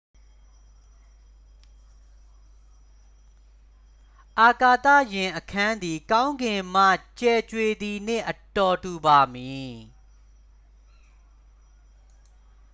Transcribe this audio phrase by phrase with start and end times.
[4.41, 6.85] အာကာသယာဉ်အခန်းသည် ကောင်းကင်မှ
[7.19, 9.71] ကြယ်ကြွေသည်နှင့် အတော်တူပါမည်